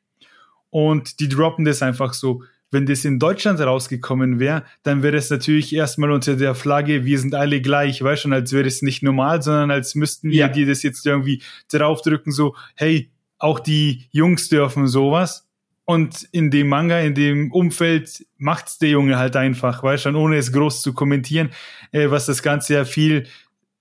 Und 0.70 1.20
die 1.20 1.28
droppen 1.28 1.64
das 1.64 1.82
einfach 1.82 2.14
so. 2.14 2.42
Wenn 2.70 2.84
das 2.84 3.04
in 3.04 3.18
Deutschland 3.18 3.60
rausgekommen 3.60 4.40
wäre, 4.40 4.64
dann 4.82 5.02
wäre 5.02 5.16
das 5.16 5.30
natürlich 5.30 5.74
erstmal 5.74 6.10
unter 6.10 6.36
der 6.36 6.54
Flagge, 6.54 7.04
wir 7.06 7.18
sind 7.18 7.34
alle 7.34 7.62
gleich, 7.62 8.02
weißt 8.02 8.22
schon, 8.22 8.32
als 8.34 8.52
wäre 8.52 8.64
das 8.64 8.82
nicht 8.82 9.02
normal, 9.02 9.42
sondern 9.42 9.70
als 9.70 9.94
müssten 9.94 10.30
wir 10.30 10.36
ja. 10.36 10.48
dir 10.48 10.66
das 10.66 10.82
jetzt 10.82 11.06
irgendwie 11.06 11.42
draufdrücken, 11.72 12.30
so, 12.30 12.54
hey, 12.74 13.10
auch 13.38 13.60
die 13.60 14.06
Jungs 14.10 14.48
dürfen 14.48 14.86
sowas. 14.86 15.46
Und 15.86 16.28
in 16.32 16.50
dem 16.50 16.68
Manga, 16.68 17.00
in 17.00 17.14
dem 17.14 17.50
Umfeld 17.50 18.26
macht's 18.36 18.76
der 18.76 18.90
Junge 18.90 19.16
halt 19.16 19.36
einfach, 19.36 19.82
weißt 19.82 20.02
schon, 20.02 20.16
ohne 20.16 20.36
es 20.36 20.52
groß 20.52 20.82
zu 20.82 20.92
kommentieren, 20.92 21.48
äh, 21.92 22.10
was 22.10 22.26
das 22.26 22.42
Ganze 22.42 22.74
ja 22.74 22.84
viel, 22.84 23.26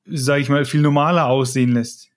sag 0.06 0.40
ich 0.40 0.48
mal, 0.48 0.64
viel 0.64 0.80
normaler 0.80 1.26
aussehen 1.26 1.74
lässt. 1.74 2.10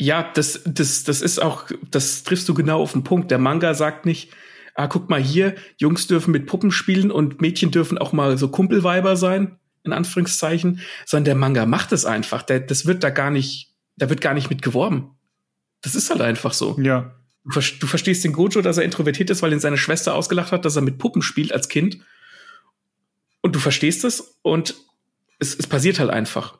Ja, 0.00 0.28
das, 0.34 0.62
das, 0.64 1.04
das 1.04 1.22
ist 1.22 1.40
auch, 1.40 1.66
das 1.90 2.24
triffst 2.24 2.48
du 2.48 2.54
genau 2.54 2.80
auf 2.82 2.92
den 2.92 3.04
Punkt. 3.04 3.30
Der 3.30 3.38
Manga 3.38 3.74
sagt 3.74 4.04
nicht, 4.04 4.32
ah, 4.78 4.86
guck 4.86 5.10
mal 5.10 5.20
hier, 5.20 5.56
Jungs 5.76 6.06
dürfen 6.06 6.30
mit 6.30 6.46
Puppen 6.46 6.70
spielen 6.70 7.10
und 7.10 7.40
Mädchen 7.40 7.72
dürfen 7.72 7.98
auch 7.98 8.12
mal 8.12 8.38
so 8.38 8.48
Kumpelweiber 8.48 9.16
sein, 9.16 9.58
in 9.82 9.92
Anführungszeichen, 9.92 10.80
sondern 11.04 11.24
der 11.24 11.34
Manga 11.34 11.66
macht 11.66 11.92
es 11.92 12.04
einfach. 12.04 12.42
Der, 12.42 12.60
das 12.60 12.86
wird 12.86 13.02
da 13.02 13.10
gar 13.10 13.30
nicht, 13.30 13.74
da 13.96 14.08
wird 14.08 14.20
gar 14.20 14.34
nicht 14.34 14.50
mit 14.50 14.62
geworben. 14.62 15.16
Das 15.80 15.96
ist 15.96 16.10
halt 16.10 16.20
einfach 16.20 16.52
so. 16.52 16.78
Ja. 16.80 17.16
Du, 17.44 17.60
du 17.60 17.86
verstehst 17.86 18.22
den 18.22 18.32
Gojo, 18.32 18.62
dass 18.62 18.76
er 18.76 18.84
introvertiert 18.84 19.30
ist, 19.30 19.42
weil 19.42 19.52
ihn 19.52 19.60
seine 19.60 19.78
Schwester 19.78 20.14
ausgelacht 20.14 20.52
hat, 20.52 20.64
dass 20.64 20.76
er 20.76 20.82
mit 20.82 20.98
Puppen 20.98 21.22
spielt 21.22 21.52
als 21.52 21.68
Kind. 21.68 21.98
Und 23.40 23.56
du 23.56 23.58
verstehst 23.58 24.04
es 24.04 24.38
und 24.42 24.76
es, 25.40 25.56
es 25.58 25.66
passiert 25.66 25.98
halt 25.98 26.10
einfach. 26.10 26.58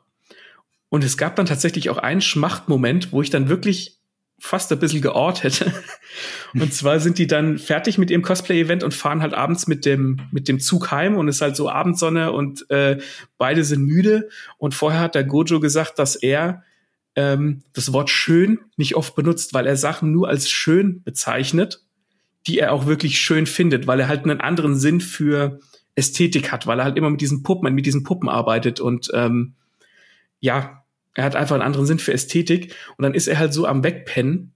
Und 0.89 1.05
es 1.05 1.17
gab 1.17 1.37
dann 1.37 1.45
tatsächlich 1.45 1.89
auch 1.89 1.97
einen 1.97 2.21
Schmachtmoment, 2.21 3.13
wo 3.13 3.21
ich 3.21 3.29
dann 3.29 3.47
wirklich 3.47 3.98
fast 4.39 4.71
ein 4.71 4.79
bisschen 4.79 5.01
geort 5.01 5.43
hätte. 5.43 5.73
Und 6.53 6.73
zwar 6.73 6.99
sind 6.99 7.17
die 7.17 7.27
dann 7.27 7.57
fertig 7.57 7.97
mit 7.97 8.09
ihrem 8.09 8.23
Cosplay-Event 8.23 8.83
und 8.83 8.93
fahren 8.93 9.21
halt 9.21 9.35
abends 9.35 9.67
mit 9.67 9.85
dem, 9.85 10.21
mit 10.31 10.47
dem 10.47 10.59
Zug 10.59 10.89
heim 10.89 11.15
und 11.15 11.27
es 11.27 11.35
ist 11.35 11.41
halt 11.41 11.55
so 11.55 11.69
Abendsonne 11.69 12.31
und 12.31 12.67
äh, 12.71 12.97
beide 13.37 13.63
sind 13.63 13.83
müde. 13.83 14.29
Und 14.57 14.73
vorher 14.73 15.01
hat 15.01 15.13
der 15.13 15.23
Gojo 15.23 15.59
gesagt, 15.59 15.99
dass 15.99 16.15
er 16.15 16.63
ähm, 17.15 17.63
das 17.73 17.93
Wort 17.93 18.09
schön 18.09 18.59
nicht 18.77 18.95
oft 18.95 19.15
benutzt, 19.15 19.53
weil 19.53 19.67
er 19.67 19.75
Sachen 19.75 20.11
nur 20.11 20.27
als 20.27 20.49
schön 20.49 21.03
bezeichnet, 21.03 21.83
die 22.47 22.57
er 22.57 22.73
auch 22.73 22.87
wirklich 22.87 23.19
schön 23.19 23.45
findet, 23.45 23.85
weil 23.85 23.99
er 23.99 24.07
halt 24.07 24.23
einen 24.23 24.41
anderen 24.41 24.75
Sinn 24.75 25.01
für 25.01 25.59
Ästhetik 25.95 26.51
hat, 26.51 26.65
weil 26.65 26.79
er 26.79 26.85
halt 26.85 26.97
immer 26.97 27.09
mit 27.09 27.21
diesen 27.21 27.43
Puppen, 27.43 27.73
mit 27.73 27.85
diesen 27.85 28.03
Puppen 28.03 28.29
arbeitet 28.29 28.79
und 28.79 29.11
ähm, 29.13 29.53
ja, 30.39 30.83
er 31.19 31.25
hat 31.25 31.35
einfach 31.35 31.55
einen 31.55 31.63
anderen 31.63 31.85
Sinn 31.85 31.99
für 31.99 32.13
Ästhetik 32.13 32.73
und 32.97 33.03
dann 33.03 33.13
ist 33.13 33.27
er 33.27 33.37
halt 33.37 33.53
so 33.53 33.65
am 33.65 33.83
Wegpennen 33.83 34.53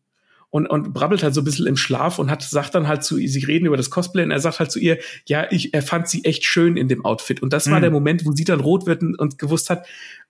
und, 0.50 0.68
und 0.68 0.94
brabbelt 0.94 1.24
halt 1.24 1.34
so 1.34 1.42
ein 1.42 1.44
bisschen 1.44 1.68
im 1.68 1.76
Schlaf 1.76 2.20
und 2.20 2.32
hat, 2.32 2.42
sagt 2.42 2.74
dann 2.74 2.88
halt 2.88 3.04
zu 3.04 3.18
ihr, 3.18 3.28
sie 3.28 3.44
reden 3.44 3.66
über 3.66 3.76
das 3.76 3.90
Cosplay 3.90 4.24
und 4.24 4.32
er 4.32 4.40
sagt 4.40 4.60
halt 4.60 4.72
zu 4.72 4.80
ihr, 4.80 4.98
ja, 5.26 5.48
ich, 5.52 5.74
er 5.74 5.82
fand 5.82 6.08
sie 6.08 6.24
echt 6.24 6.46
schön 6.46 6.78
in 6.78 6.88
dem 6.88 7.04
Outfit. 7.04 7.42
Und 7.42 7.52
das 7.52 7.66
mhm. 7.66 7.72
war 7.72 7.82
der 7.82 7.92
Moment, 7.92 8.24
wo 8.24 8.32
sie 8.32 8.46
dann 8.46 8.62
rot 8.62 8.86
wird 8.86 9.02
und, 9.02 9.20
und 9.20 9.40
gewusst 9.40 9.70
hat, 9.70 9.88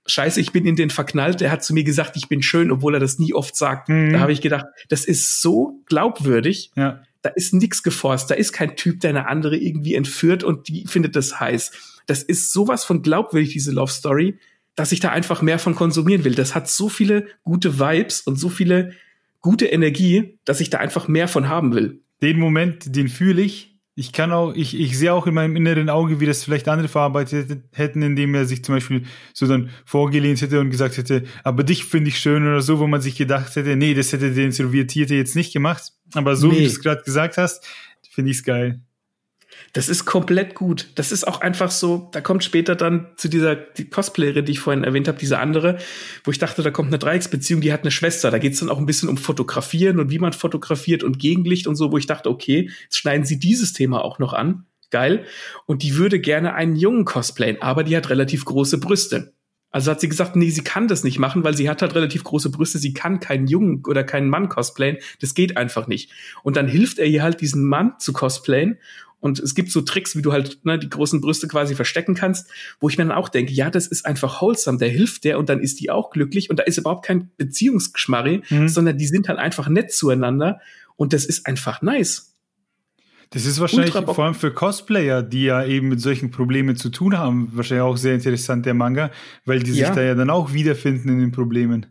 scheiße, 0.08 0.40
ich 0.40 0.52
bin 0.52 0.66
in 0.66 0.76
den 0.76 0.90
verknallt, 0.90 1.42
er 1.42 1.52
hat 1.52 1.64
zu 1.64 1.74
mir 1.74 1.84
gesagt, 1.84 2.16
ich 2.16 2.30
bin 2.30 2.42
schön, 2.42 2.72
obwohl 2.72 2.96
er 2.96 3.00
das 3.00 3.20
nie 3.20 3.34
oft 3.34 3.56
sagt. 3.56 3.90
Mhm. 3.90 4.14
Da 4.14 4.22
habe 4.22 4.32
ich 4.32 4.42
gedacht, 4.42 4.66
das 4.90 5.06
ist 5.06 5.42
so 5.42 5.82
glaubwürdig. 5.86 6.72
Ja. 6.76 7.04
Da 7.22 7.30
ist 7.30 7.54
nix 7.54 7.84
geforst, 7.84 8.32
da 8.32 8.36
ist 8.36 8.54
kein 8.54 8.76
Typ, 8.76 9.02
der 9.02 9.12
eine 9.12 9.28
andere 9.28 9.58
irgendwie 9.58 9.94
entführt 9.94 10.44
und 10.44 10.68
die 10.68 10.88
findet 10.88 11.16
das 11.16 11.40
heiß. 11.40 11.72
Das 12.08 12.24
ist 12.24 12.52
sowas 12.52 12.84
von 12.84 13.02
glaubwürdig, 13.02 13.52
diese 13.52 13.72
Love 13.72 13.92
Story 13.92 14.40
dass 14.76 14.92
ich 14.92 15.00
da 15.00 15.10
einfach 15.10 15.42
mehr 15.42 15.60
von 15.60 15.76
konsumieren 15.76 16.24
will. 16.24 16.36
Das 16.36 16.56
hat 16.56 16.70
so 16.70 16.90
viele 16.90 17.28
gute 17.44 17.80
Vibes 17.80 18.22
und 18.22 18.38
so 18.38 18.50
viele 18.50 18.94
gute 19.42 19.66
Energie, 19.66 20.40
dass 20.46 20.62
ich 20.62 20.70
da 20.70 20.80
einfach 20.80 21.08
mehr 21.08 21.28
von 21.28 21.50
haben 21.50 21.74
will. 21.74 22.02
Den 22.22 22.40
Moment, 22.40 22.96
den 22.96 23.10
fühle 23.10 23.42
ich. 23.42 23.76
Ich 23.96 24.12
kann 24.12 24.32
auch, 24.32 24.56
ich, 24.56 24.80
ich 24.80 24.98
sehe 24.98 25.14
auch 25.14 25.28
in 25.28 25.36
meinem 25.36 25.56
inneren 25.56 25.90
Auge, 25.90 26.20
wie 26.20 26.26
das 26.26 26.44
vielleicht 26.44 26.68
andere 26.68 26.88
verarbeitet 26.88 27.62
hätten, 27.74 28.02
indem 28.02 28.34
er 28.34 28.46
sich 28.46 28.64
zum 28.64 28.74
Beispiel 28.74 29.04
so 29.34 29.46
dann 29.46 29.70
vorgelehnt 29.86 30.42
hätte 30.42 30.60
und 30.60 30.72
gesagt 30.72 30.98
hätte, 30.98 31.26
aber 31.44 31.64
dich 31.64 31.86
finde 31.86 32.10
ich 32.10 32.18
schön 32.18 32.42
oder 32.42 32.62
so, 32.62 32.80
wo 32.80 32.88
man 32.88 33.02
sich 33.02 33.16
gedacht 33.16 33.56
hätte, 33.56 33.76
nee, 33.76 33.94
das 33.94 34.12
hätte 34.12 34.34
der 34.34 34.46
Introvertierte 34.46 35.14
jetzt 35.14 35.36
nicht 35.36 35.54
gemacht. 35.54 35.92
Aber 36.16 36.36
so 36.36 36.48
nee. 36.48 36.56
wie 36.56 36.60
du 36.62 36.66
es 36.66 36.82
gerade 36.82 37.04
gesagt 37.04 37.38
hast, 37.38 37.68
finde 38.10 38.32
ich 38.32 38.38
es 38.38 38.44
geil. 38.44 38.82
Das 39.74 39.90
ist 39.90 40.06
komplett 40.06 40.54
gut. 40.54 40.90
Das 40.94 41.12
ist 41.12 41.28
auch 41.28 41.42
einfach 41.42 41.72
so, 41.72 42.08
da 42.12 42.22
kommt 42.22 42.44
später 42.44 42.76
dann 42.76 43.08
zu 43.18 43.28
dieser 43.28 43.56
die 43.56 43.90
Cosplayerin, 43.90 44.46
die 44.46 44.52
ich 44.52 44.60
vorhin 44.60 44.84
erwähnt 44.84 45.08
habe, 45.08 45.18
diese 45.18 45.40
andere, 45.40 45.80
wo 46.24 46.30
ich 46.30 46.38
dachte, 46.38 46.62
da 46.62 46.70
kommt 46.70 46.90
eine 46.90 47.00
Dreiecksbeziehung, 47.00 47.60
die 47.60 47.74
hat 47.74 47.82
eine 47.82 47.90
Schwester. 47.90 48.30
Da 48.30 48.38
geht 48.38 48.54
es 48.54 48.60
dann 48.60 48.70
auch 48.70 48.78
ein 48.78 48.86
bisschen 48.86 49.10
um 49.10 49.18
Fotografieren 49.18 50.00
und 50.00 50.12
wie 50.12 50.20
man 50.20 50.32
fotografiert 50.32 51.04
und 51.04 51.18
Gegenlicht 51.18 51.66
und 51.66 51.76
so, 51.76 51.92
wo 51.92 51.98
ich 51.98 52.06
dachte, 52.06 52.30
okay, 52.30 52.70
jetzt 52.84 52.98
schneiden 53.00 53.26
sie 53.26 53.40
dieses 53.40 53.74
Thema 53.74 54.06
auch 54.06 54.20
noch 54.20 54.34
an. 54.34 54.68
Geil. 54.92 55.26
Und 55.66 55.82
die 55.82 55.96
würde 55.96 56.20
gerne 56.20 56.54
einen 56.54 56.76
Jungen 56.76 57.04
cosplayen, 57.04 57.60
aber 57.60 57.84
die 57.84 57.98
hat 57.98 58.12
relativ 58.12 58.46
große 58.46 58.78
Brüste. 58.78 59.34
Also 59.72 59.90
hat 59.90 60.02
sie 60.02 60.08
gesagt, 60.08 60.36
nee, 60.36 60.52
sie 60.52 60.64
kann 60.64 60.88
das 60.88 61.04
nicht 61.04 61.18
machen, 61.18 61.44
weil 61.44 61.58
sie 61.58 61.68
hat 61.68 61.82
halt 61.82 61.96
relativ 61.96 62.24
große 62.24 62.52
Brüste, 62.52 62.78
sie 62.78 62.94
kann 62.94 63.20
keinen 63.20 63.48
Jungen 63.48 63.82
oder 63.88 64.04
keinen 64.04 64.30
Mann 64.30 64.50
cosplayen, 64.50 64.98
das 65.20 65.34
geht 65.34 65.58
einfach 65.58 65.88
nicht. 65.88 66.12
Und 66.44 66.58
dann 66.58 66.68
hilft 66.68 67.00
er 67.00 67.08
ihr 67.08 67.24
halt, 67.24 67.42
diesen 67.42 67.66
Mann 67.66 67.94
zu 67.98 68.14
cosplayen 68.14 68.78
und 69.24 69.40
es 69.40 69.56
gibt 69.56 69.72
so 69.72 69.80
Tricks, 69.80 70.18
wie 70.18 70.22
du 70.22 70.34
halt 70.34 70.66
ne, 70.66 70.78
die 70.78 70.90
großen 70.90 71.22
Brüste 71.22 71.48
quasi 71.48 71.76
verstecken 71.76 72.14
kannst, 72.14 72.50
wo 72.82 72.90
ich 72.90 72.98
mir 72.98 73.06
dann 73.06 73.16
auch 73.16 73.30
denke, 73.30 73.54
ja, 73.54 73.70
das 73.70 73.88
ist 73.88 74.06
einfach 74.06 74.42
wholesome, 74.42 74.80
der 74.80 74.90
hilft 74.90 75.24
der 75.24 75.40
und 75.40 75.48
dann 75.48 75.62
ist 75.62 75.80
die 75.80 75.90
auch 75.90 76.10
glücklich 76.10 76.50
und 76.50 76.60
da 76.60 76.64
ist 76.64 76.78
überhaupt 76.78 77.06
kein 77.06 77.32
Beziehungsgeschmarri, 77.38 78.42
mhm. 78.50 78.68
sondern 78.68 78.98
die 78.98 79.08
sind 79.08 79.30
halt 79.30 79.40
einfach 79.40 79.70
nett 79.70 79.94
zueinander 79.94 80.60
und 80.98 81.14
das 81.14 81.24
ist 81.24 81.48
einfach 81.48 81.82
nice. 81.82 82.36
Das 83.30 83.46
ist 83.46 83.62
wahrscheinlich 83.62 83.96
Ultra 83.96 84.14
vor 84.14 84.26
allem 84.26 84.36
für 84.36 84.52
Cosplayer, 84.52 85.24
die 85.24 85.46
ja 85.46 85.64
eben 85.64 85.88
mit 85.88 86.02
solchen 86.02 86.30
Problemen 86.30 86.76
zu 86.76 86.90
tun 86.90 87.18
haben, 87.18 87.50
wahrscheinlich 87.54 87.84
auch 87.84 87.96
sehr 87.96 88.16
interessant, 88.16 88.66
der 88.66 88.74
Manga, 88.74 89.10
weil 89.46 89.64
die 89.64 89.72
sich 89.72 89.80
ja. 89.80 89.96
da 89.96 90.02
ja 90.02 90.16
dann 90.16 90.30
auch 90.30 90.52
wiederfinden 90.52 91.08
in 91.08 91.20
den 91.20 91.32
Problemen. 91.32 91.86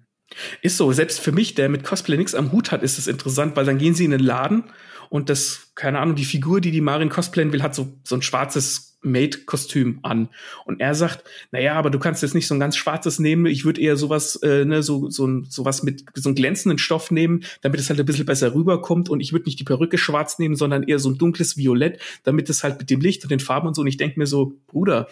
Ist 0.60 0.76
so, 0.76 0.92
selbst 0.92 1.18
für 1.20 1.32
mich, 1.32 1.54
der 1.54 1.70
mit 1.70 1.82
Cosplay 1.82 2.18
nichts 2.18 2.34
am 2.34 2.52
Hut 2.52 2.72
hat, 2.72 2.82
ist 2.82 2.98
es 2.98 3.06
interessant, 3.06 3.56
weil 3.56 3.64
dann 3.64 3.78
gehen 3.78 3.94
sie 3.94 4.04
in 4.04 4.10
den 4.10 4.20
Laden 4.20 4.64
und 5.12 5.28
das, 5.28 5.72
keine 5.74 5.98
Ahnung, 5.98 6.14
die 6.14 6.24
Figur, 6.24 6.62
die 6.62 6.70
die 6.70 6.80
Marin 6.80 7.10
cosplayen 7.10 7.52
will, 7.52 7.62
hat 7.62 7.74
so, 7.74 7.92
so 8.02 8.14
ein 8.14 8.22
schwarzes 8.22 8.96
Maid-Kostüm 9.02 9.98
an. 10.02 10.30
Und 10.64 10.80
er 10.80 10.94
sagt, 10.94 11.22
naja, 11.50 11.74
aber 11.74 11.90
du 11.90 11.98
kannst 11.98 12.22
jetzt 12.22 12.34
nicht 12.34 12.46
so 12.46 12.54
ein 12.54 12.60
ganz 12.60 12.78
schwarzes 12.78 13.18
nehmen. 13.18 13.44
Ich 13.44 13.66
würde 13.66 13.82
eher 13.82 13.98
sowas, 13.98 14.36
äh, 14.36 14.64
ne, 14.64 14.82
so, 14.82 15.10
so, 15.10 15.26
ein, 15.26 15.44
sowas 15.50 15.82
mit 15.82 16.06
so 16.14 16.30
einem 16.30 16.34
glänzenden 16.34 16.78
Stoff 16.78 17.10
nehmen, 17.10 17.44
damit 17.60 17.78
es 17.78 17.90
halt 17.90 18.00
ein 18.00 18.06
bisschen 18.06 18.24
besser 18.24 18.54
rüberkommt. 18.54 19.10
Und 19.10 19.20
ich 19.20 19.34
würde 19.34 19.44
nicht 19.44 19.60
die 19.60 19.64
Perücke 19.64 19.98
schwarz 19.98 20.38
nehmen, 20.38 20.56
sondern 20.56 20.84
eher 20.84 20.98
so 20.98 21.10
ein 21.10 21.18
dunkles 21.18 21.58
Violett, 21.58 22.00
damit 22.22 22.48
es 22.48 22.64
halt 22.64 22.78
mit 22.78 22.88
dem 22.88 23.02
Licht 23.02 23.22
und 23.22 23.30
den 23.30 23.40
Farben 23.40 23.68
und 23.68 23.74
so. 23.74 23.82
Und 23.82 23.88
ich 23.88 23.98
denke 23.98 24.18
mir 24.18 24.26
so, 24.26 24.54
Bruder, 24.66 25.08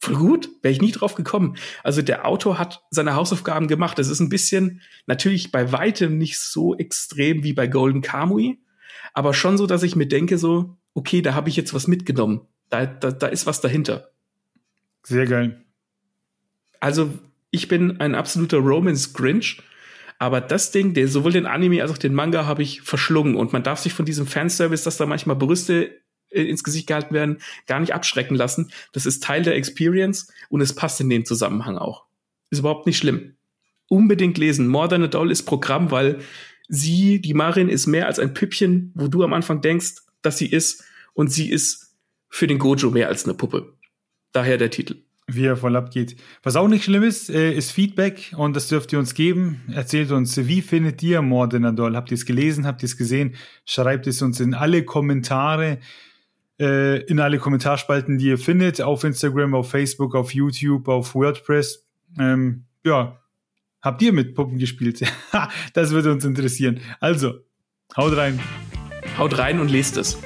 voll 0.00 0.16
gut, 0.16 0.48
wäre 0.62 0.72
ich 0.72 0.80
nie 0.80 0.92
drauf 0.92 1.16
gekommen. 1.16 1.58
Also 1.84 2.00
der 2.00 2.26
Autor 2.26 2.58
hat 2.58 2.82
seine 2.88 3.14
Hausaufgaben 3.14 3.68
gemacht. 3.68 3.98
Das 3.98 4.08
ist 4.08 4.20
ein 4.20 4.30
bisschen, 4.30 4.80
natürlich 5.04 5.52
bei 5.52 5.70
weitem 5.70 6.16
nicht 6.16 6.40
so 6.40 6.74
extrem 6.74 7.44
wie 7.44 7.52
bei 7.52 7.66
Golden 7.66 8.00
Kamui, 8.00 8.61
aber 9.12 9.34
schon 9.34 9.58
so, 9.58 9.66
dass 9.66 9.82
ich 9.82 9.96
mir 9.96 10.06
denke, 10.06 10.38
so, 10.38 10.76
okay, 10.94 11.22
da 11.22 11.34
habe 11.34 11.48
ich 11.48 11.56
jetzt 11.56 11.74
was 11.74 11.88
mitgenommen. 11.88 12.42
Da, 12.70 12.86
da, 12.86 13.10
da 13.10 13.26
ist 13.26 13.46
was 13.46 13.60
dahinter. 13.60 14.10
Sehr 15.02 15.26
geil. 15.26 15.64
Also, 16.80 17.10
ich 17.50 17.68
bin 17.68 18.00
ein 18.00 18.14
absoluter 18.14 18.58
Romance 18.58 19.12
Grinch, 19.12 19.60
aber 20.18 20.40
das 20.40 20.70
Ding, 20.70 20.94
der, 20.94 21.08
sowohl 21.08 21.32
den 21.32 21.46
Anime 21.46 21.82
als 21.82 21.90
auch 21.90 21.98
den 21.98 22.14
Manga 22.14 22.46
habe 22.46 22.62
ich 22.62 22.82
verschlungen 22.82 23.36
und 23.36 23.52
man 23.52 23.62
darf 23.62 23.80
sich 23.80 23.92
von 23.92 24.06
diesem 24.06 24.26
Fanservice, 24.26 24.84
dass 24.84 24.96
da 24.96 25.04
manchmal 25.06 25.36
Brüste 25.36 26.00
äh, 26.30 26.42
ins 26.44 26.64
Gesicht 26.64 26.86
gehalten 26.86 27.12
werden, 27.12 27.38
gar 27.66 27.80
nicht 27.80 27.92
abschrecken 27.92 28.36
lassen. 28.36 28.70
Das 28.92 29.04
ist 29.04 29.22
Teil 29.22 29.42
der 29.42 29.56
Experience 29.56 30.32
und 30.48 30.60
es 30.60 30.74
passt 30.74 31.00
in 31.00 31.10
dem 31.10 31.24
Zusammenhang 31.24 31.76
auch. 31.76 32.06
Ist 32.50 32.60
überhaupt 32.60 32.86
nicht 32.86 32.98
schlimm. 32.98 33.34
unbedingt 33.88 34.38
lesen. 34.38 34.68
More 34.68 34.88
Than 34.88 35.02
a 35.02 35.06
Doll 35.08 35.30
ist 35.30 35.42
Programm, 35.42 35.90
weil 35.90 36.20
sie, 36.68 37.20
die 37.20 37.34
Marin, 37.34 37.68
ist 37.68 37.86
mehr 37.86 38.06
als 38.06 38.18
ein 38.18 38.34
Püppchen, 38.34 38.92
wo 38.94 39.08
du 39.08 39.22
am 39.22 39.32
Anfang 39.32 39.60
denkst, 39.60 40.02
dass 40.22 40.38
sie 40.38 40.46
ist. 40.46 40.84
Und 41.14 41.30
sie 41.30 41.50
ist 41.50 41.96
für 42.28 42.46
den 42.46 42.58
Gojo 42.58 42.90
mehr 42.90 43.08
als 43.08 43.24
eine 43.24 43.34
Puppe. 43.34 43.74
Daher 44.32 44.56
der 44.56 44.70
Titel. 44.70 44.96
Wie 45.28 45.44
er 45.44 45.56
voll 45.56 45.76
abgeht. 45.76 46.16
Was 46.42 46.56
auch 46.56 46.66
nicht 46.66 46.84
schlimm 46.84 47.04
ist, 47.04 47.30
äh, 47.30 47.52
ist 47.52 47.70
Feedback 47.70 48.32
und 48.36 48.56
das 48.56 48.68
dürft 48.68 48.92
ihr 48.92 48.98
uns 48.98 49.14
geben. 49.14 49.62
Erzählt 49.72 50.10
uns, 50.10 50.36
wie 50.36 50.62
findet 50.62 51.02
ihr 51.02 51.22
Doll? 51.22 51.94
Habt 51.94 52.10
ihr 52.10 52.16
es 52.16 52.26
gelesen? 52.26 52.66
Habt 52.66 52.82
ihr 52.82 52.86
es 52.86 52.96
gesehen? 52.96 53.36
Schreibt 53.64 54.06
es 54.06 54.20
uns 54.20 54.40
in 54.40 54.52
alle 54.52 54.84
Kommentare, 54.84 55.78
äh, 56.58 57.02
in 57.04 57.20
alle 57.20 57.38
Kommentarspalten, 57.38 58.18
die 58.18 58.26
ihr 58.26 58.38
findet, 58.38 58.80
auf 58.80 59.04
Instagram, 59.04 59.54
auf 59.54 59.70
Facebook, 59.70 60.16
auf 60.16 60.34
YouTube, 60.34 60.88
auf 60.88 61.14
WordPress. 61.14 61.86
Ähm, 62.18 62.64
ja, 62.84 63.21
Habt 63.82 64.00
ihr 64.00 64.12
mit 64.12 64.34
Puppen 64.34 64.58
gespielt? 64.58 65.02
das 65.74 65.90
würde 65.90 66.12
uns 66.12 66.24
interessieren. 66.24 66.80
Also, 67.00 67.34
haut 67.96 68.16
rein. 68.16 68.38
Haut 69.18 69.36
rein 69.36 69.58
und 69.58 69.68
lest 69.68 69.96
es. 69.96 70.18